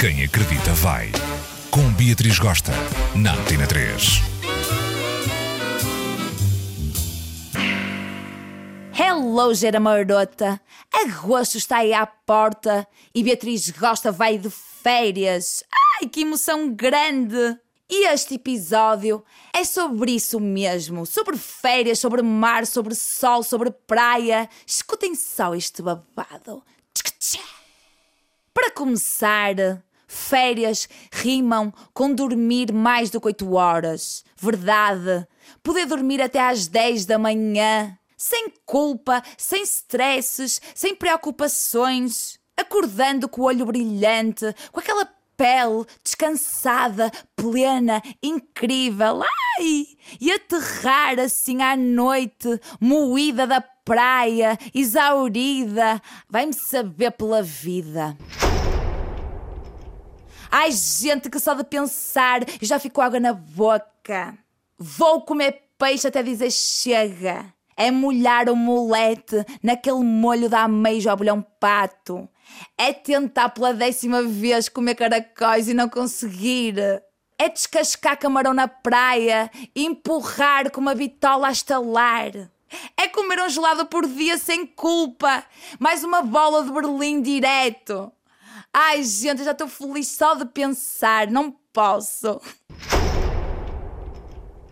Quem 0.00 0.24
acredita 0.24 0.72
vai. 0.76 1.12
Com 1.70 1.92
Beatriz 1.92 2.38
Gosta, 2.38 2.72
na 3.14 3.34
Antena 3.34 3.66
3. 3.66 4.22
Hello, 8.98 9.52
Gera 9.52 9.78
Marota! 9.78 10.58
Agosto 10.90 11.58
está 11.58 11.80
aí 11.80 11.92
à 11.92 12.06
porta 12.06 12.88
e 13.14 13.22
Beatriz 13.22 13.68
Gosta 13.68 14.10
vai 14.10 14.38
de 14.38 14.48
férias. 14.48 15.62
Ai, 16.00 16.08
que 16.08 16.22
emoção 16.22 16.72
grande! 16.74 17.58
E 17.86 18.06
este 18.06 18.36
episódio 18.36 19.22
é 19.52 19.64
sobre 19.64 20.12
isso 20.12 20.40
mesmo: 20.40 21.04
sobre 21.04 21.36
férias, 21.36 21.98
sobre 21.98 22.22
mar, 22.22 22.66
sobre 22.66 22.94
sol, 22.94 23.42
sobre 23.42 23.70
praia. 23.70 24.48
Escutem 24.66 25.14
só 25.14 25.54
este 25.54 25.82
babado. 25.82 26.62
Para 28.54 28.70
começar, 28.70 29.54
férias 30.10 30.88
rimam 31.12 31.72
com 31.94 32.12
dormir 32.12 32.72
mais 32.72 33.10
do 33.10 33.20
que 33.20 33.28
8 33.28 33.52
horas. 33.54 34.24
Verdade. 34.36 35.26
Poder 35.62 35.86
dormir 35.86 36.20
até 36.20 36.40
às 36.40 36.66
10 36.66 37.06
da 37.06 37.18
manhã. 37.18 37.96
Sem 38.16 38.52
culpa, 38.66 39.22
sem 39.38 39.62
stresses, 39.62 40.60
sem 40.74 40.94
preocupações. 40.94 42.38
Acordando 42.56 43.28
com 43.28 43.42
o 43.42 43.44
olho 43.44 43.64
brilhante, 43.64 44.54
com 44.72 44.80
aquela 44.80 45.08
pele 45.36 45.86
descansada, 46.04 47.10
plena, 47.34 48.02
incrível. 48.22 49.22
Ai! 49.22 49.86
E 50.20 50.30
aterrar 50.32 51.18
assim 51.20 51.62
à 51.62 51.76
noite, 51.76 52.60
moída 52.78 53.46
da 53.46 53.60
praia, 53.60 54.58
exaurida. 54.74 56.02
Vai-me 56.28 56.52
saber 56.52 57.12
pela 57.12 57.42
vida. 57.42 58.16
Ai, 60.50 60.72
gente, 60.72 61.30
que 61.30 61.38
só 61.38 61.54
de 61.54 61.62
pensar 61.62 62.40
já 62.60 62.78
ficou 62.80 63.04
água 63.04 63.20
na 63.20 63.32
boca. 63.32 64.36
Vou 64.76 65.22
comer 65.22 65.62
peixe 65.78 66.08
até 66.08 66.22
dizer 66.22 66.50
chega. 66.50 67.54
É 67.76 67.90
molhar 67.90 68.48
o 68.50 68.56
molete 68.56 69.44
naquele 69.62 70.02
molho 70.02 70.48
da 70.50 70.64
ameijo 70.64 71.08
ao 71.08 71.16
bolhão 71.16 71.40
pato. 71.60 72.28
É 72.76 72.92
tentar 72.92 73.50
pela 73.50 73.72
décima 73.72 74.22
vez 74.24 74.68
comer 74.68 74.96
caracóis 74.96 75.68
e 75.68 75.74
não 75.74 75.88
conseguir. 75.88 76.74
É 77.38 77.48
descascar 77.48 78.18
camarão 78.18 78.52
na 78.52 78.66
praia 78.66 79.50
e 79.74 79.86
empurrar 79.86 80.70
com 80.72 80.80
uma 80.80 80.96
bitola 80.96 81.46
a 81.46 81.52
estalar. 81.52 82.50
É 82.96 83.06
comer 83.08 83.40
um 83.40 83.48
gelado 83.48 83.86
por 83.86 84.06
dia 84.06 84.36
sem 84.36 84.66
culpa. 84.66 85.44
Mais 85.78 86.02
uma 86.02 86.22
bola 86.22 86.64
de 86.64 86.72
Berlim 86.72 87.22
direto. 87.22 88.12
Ai, 88.72 89.02
gente, 89.02 89.40
eu 89.40 89.46
já 89.46 89.50
estou 89.50 89.66
feliz 89.66 90.06
só 90.08 90.34
de 90.34 90.44
pensar. 90.44 91.28
Não 91.28 91.50
posso. 91.72 92.40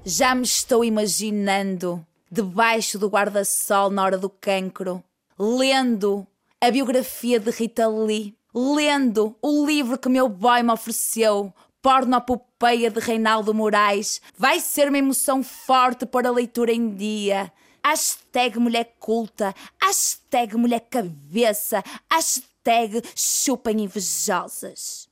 Já 0.05 0.35
me 0.35 0.45
estou 0.45 0.85
imaginando 0.85 2.07
debaixo 2.31 2.99
do 2.99 3.09
guarda-sol 3.09 3.91
na 3.91 4.05
hora 4.05 4.17
do 4.17 4.31
cancro, 4.31 5.03
lendo 5.37 6.27
a 6.61 6.71
biografia 6.71 7.41
de 7.41 7.51
Rita 7.51 7.89
Lee, 7.89 8.37
lendo 8.55 9.37
o 9.43 9.67
livro 9.67 9.99
que 9.99 10.09
meu 10.09 10.29
boy 10.29 10.63
me 10.63 10.73
ofereceu, 10.73 11.53
Pornopopeia 11.83 12.91
de 12.91 13.01
Reinaldo 13.01 13.53
Moraes. 13.53 14.21
Vai 14.37 14.61
ser 14.61 14.89
uma 14.89 14.99
emoção 14.99 15.43
forte 15.43 16.07
para 16.07 16.29
a 16.29 16.33
leitura 16.33 16.73
em 16.73 16.95
dia. 16.95 17.53
Hashtag 17.85 18.59
mulher 18.59 18.97
culta, 19.01 19.55
hashtag 19.83 20.57
mulher 20.57 20.87
cabeça, 20.89 21.83
hashtag 22.11 22.58
chupem 23.15 23.83
invejosas. 23.83 25.09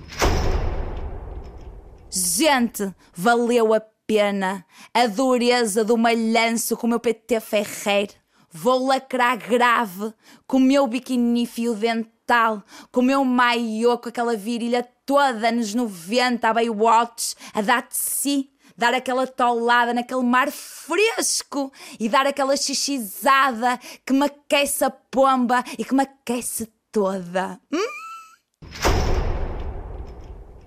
Gente, 2.11 2.95
valeu 3.14 3.75
a 3.75 3.80
pena 4.07 4.64
a 4.95 5.07
dureza 5.07 5.85
do 5.85 5.97
malhanço 5.97 6.77
com 6.77 6.86
o 6.86 6.91
meu 6.91 7.01
PT 7.01 7.41
Ferreiro. 7.41 8.14
Vou 8.51 8.86
lacrar 8.86 9.36
grave 9.36 10.14
com 10.47 10.57
o 10.57 10.61
meu 10.61 10.86
biquíni 10.86 11.45
fio 11.45 11.75
dental, 11.75 12.63
com 12.91 13.01
o 13.01 13.05
meu 13.05 13.25
maiô 13.25 13.98
com 13.98 14.09
aquela 14.09 14.36
virilha 14.36 14.89
toda 15.05 15.53
nos 15.53 15.75
90 15.75 16.48
a 16.48 16.55
Baywatch, 16.55 17.35
a 17.53 17.61
dar 17.61 17.83
de 17.83 17.97
si, 17.98 18.51
dar 18.77 18.95
aquela 18.95 19.27
tolada 19.27 19.92
naquele 19.92 20.23
mar 20.23 20.51
fresco 20.51 21.73
e 21.98 22.09
dar 22.09 22.27
aquela 22.27 22.57
xixizada 22.57 23.79
que 24.07 24.13
me 24.13 24.27
aquece 24.27 24.85
a 24.85 24.91
pomba 24.91 25.63
e 25.79 25.85
que 25.85 25.95
me 25.95 26.03
aquece 26.03 26.73
toda. 26.96 27.61
Hum? 27.70 27.86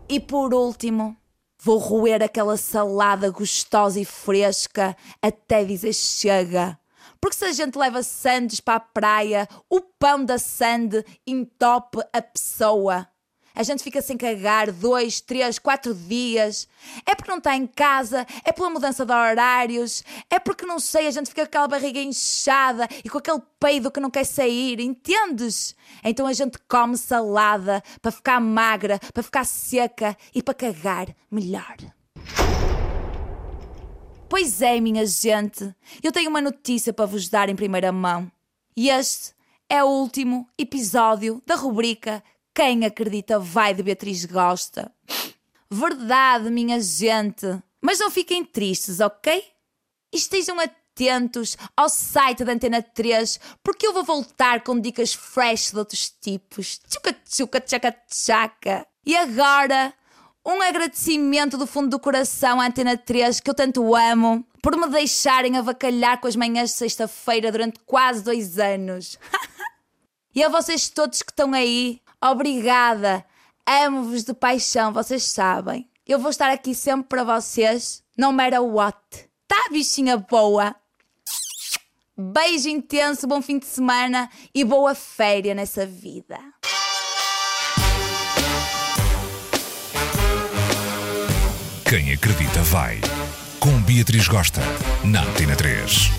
E 0.07 0.19
por 0.19 0.53
último, 0.53 1.17
Vou 1.61 1.77
roer 1.77 2.23
aquela 2.23 2.55
salada 2.55 3.29
gostosa 3.29 3.99
e 3.99 4.05
fresca 4.05 4.95
até 5.21 5.65
dizer 5.65 5.91
chega. 5.91 6.79
Porque 7.19 7.35
se 7.35 7.43
a 7.43 7.51
gente 7.51 7.77
leva 7.77 8.01
sandes 8.01 8.61
para 8.61 8.75
a 8.75 8.79
praia, 8.79 9.45
o 9.69 9.81
pão 9.81 10.23
da 10.23 10.37
sande 10.37 11.03
entope 11.27 11.99
a 12.13 12.21
pessoa. 12.21 13.05
A 13.55 13.63
gente 13.63 13.83
fica 13.83 14.01
sem 14.01 14.17
cagar 14.17 14.71
dois, 14.71 15.19
três, 15.19 15.59
quatro 15.59 15.93
dias. 15.93 16.67
É 17.05 17.15
porque 17.15 17.31
não 17.31 17.39
está 17.39 17.55
em 17.55 17.67
casa, 17.67 18.25
é 18.43 18.51
pela 18.51 18.69
mudança 18.69 19.05
de 19.05 19.11
horários, 19.11 20.03
é 20.29 20.39
porque 20.39 20.65
não 20.65 20.79
sei, 20.79 21.07
a 21.07 21.11
gente 21.11 21.29
fica 21.29 21.41
com 21.41 21.47
aquela 21.47 21.67
barriga 21.67 21.99
inchada 21.99 22.87
e 23.03 23.09
com 23.09 23.17
aquele 23.17 23.41
peido 23.59 23.91
que 23.91 23.99
não 23.99 24.09
quer 24.09 24.25
sair, 24.25 24.79
entendes? 24.79 25.75
Então 26.03 26.25
a 26.25 26.33
gente 26.33 26.57
come 26.67 26.97
salada 26.97 27.83
para 28.01 28.11
ficar 28.11 28.39
magra, 28.39 28.99
para 29.13 29.23
ficar 29.23 29.45
seca 29.45 30.17
e 30.33 30.41
para 30.41 30.53
cagar 30.53 31.07
melhor. 31.29 31.77
Pois 34.29 34.61
é, 34.61 34.79
minha 34.79 35.05
gente, 35.07 35.73
eu 36.03 36.11
tenho 36.11 36.29
uma 36.29 36.39
notícia 36.39 36.93
para 36.93 37.07
vos 37.07 37.27
dar 37.29 37.49
em 37.49 37.55
primeira 37.55 37.91
mão. 37.91 38.31
E 38.77 38.89
este 38.89 39.33
é 39.67 39.83
o 39.83 39.87
último 39.87 40.47
episódio 40.57 41.41
da 41.45 41.55
rubrica 41.55 42.23
quem 42.59 42.83
acredita 42.83 43.39
vai 43.39 43.73
de 43.73 43.81
Beatriz 43.81 44.25
Gosta. 44.25 44.91
Verdade, 45.71 46.49
minha 46.49 46.77
gente. 46.81 47.45
Mas 47.81 47.99
não 47.99 48.11
fiquem 48.11 48.43
tristes, 48.43 48.99
ok? 48.99 49.41
Estejam 50.11 50.59
atentos 50.59 51.55
ao 51.73 51.87
site 51.87 52.43
da 52.43 52.51
Antena 52.51 52.83
3, 52.83 53.39
porque 53.63 53.87
eu 53.87 53.93
vou 53.93 54.03
voltar 54.03 54.61
com 54.61 54.77
dicas 54.77 55.13
fresh 55.13 55.71
de 55.71 55.77
outros 55.77 56.09
tipos. 56.09 56.81
Tchuca, 56.89 57.13
tchuca, 57.13 57.61
tchaca, 57.61 57.95
tchaca. 58.09 58.85
E 59.05 59.15
agora, 59.15 59.93
um 60.45 60.61
agradecimento 60.61 61.57
do 61.57 61.65
fundo 61.65 61.87
do 61.87 61.97
coração 61.97 62.59
à 62.59 62.65
Antena 62.65 62.97
3, 62.97 63.39
que 63.39 63.49
eu 63.49 63.55
tanto 63.55 63.95
amo, 63.95 64.45
por 64.61 64.75
me 64.75 64.89
deixarem 64.89 65.55
avacalhar 65.55 66.19
com 66.19 66.27
as 66.27 66.35
manhãs 66.35 66.71
de 66.71 66.75
sexta-feira 66.75 67.53
durante 67.53 67.79
quase 67.85 68.21
dois 68.21 68.59
anos. 68.59 69.17
e 70.35 70.43
a 70.43 70.49
vocês 70.49 70.89
todos 70.89 71.21
que 71.21 71.31
estão 71.31 71.53
aí, 71.53 72.01
Obrigada. 72.21 73.25
Amo-vos 73.65 74.23
de 74.23 74.33
paixão, 74.33 74.91
vocês 74.91 75.23
sabem. 75.23 75.89
Eu 76.07 76.19
vou 76.19 76.31
estar 76.31 76.49
aqui 76.49 76.73
sempre 76.73 77.07
para 77.07 77.23
vocês, 77.23 78.03
no 78.17 78.33
matter 78.33 78.61
what. 78.61 78.97
Tá, 79.47 79.69
bichinha 79.71 80.17
boa? 80.17 80.75
Beijo 82.17 82.67
intenso, 82.67 83.25
bom 83.25 83.41
fim 83.41 83.59
de 83.59 83.65
semana 83.65 84.29
e 84.53 84.65
boa 84.65 84.93
férias 84.93 85.55
nessa 85.55 85.85
vida. 85.85 86.37
Quem 91.87 92.11
acredita 92.13 92.61
vai. 92.63 92.99
Com 93.59 93.81
Beatriz 93.81 94.27
Gosta, 94.27 94.61
na 95.03 95.23
Antena 95.23 95.55
3. 95.55 96.18